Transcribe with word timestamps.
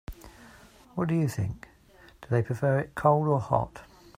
What 0.95 1.09
do 1.09 1.13
you 1.13 1.27
think, 1.27 1.67
do 2.23 2.27
they 2.31 2.41
prefer 2.41 2.79
it 2.79 2.95
cold 2.95 3.27
or 3.27 3.39
hot? 3.39 3.83